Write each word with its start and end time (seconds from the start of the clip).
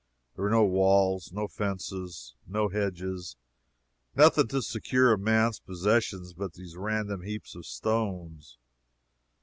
There 0.35 0.41
were 0.45 0.49
no 0.49 0.63
walls, 0.65 1.31
no 1.31 1.47
fences, 1.47 2.33
no 2.47 2.69
hedges 2.69 3.35
nothing 4.15 4.47
to 4.47 4.63
secure 4.63 5.13
a 5.13 5.17
man's 5.19 5.59
possessions 5.59 6.33
but 6.33 6.53
these 6.53 6.75
random 6.75 7.21
heaps 7.21 7.53
of 7.53 7.67
stones. 7.67 8.57